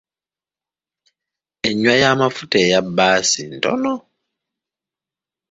[1.67, 3.93] Enywa y'amafuta eya bbaasi ntono.